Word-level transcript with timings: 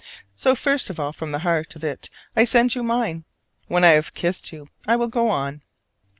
So 0.33 0.55
first 0.55 0.89
of 0.89 0.99
all 0.99 1.13
from 1.13 1.31
the 1.31 1.37
heart 1.45 1.75
of 1.75 1.83
it 1.83 2.09
I 2.35 2.43
send 2.43 2.73
you 2.73 2.81
mine: 2.81 3.23
when 3.67 3.83
I 3.83 3.89
have 3.89 4.15
kissed 4.15 4.51
you 4.51 4.67
I 4.87 4.95
will 4.95 5.07
go 5.07 5.29
on. 5.29 5.61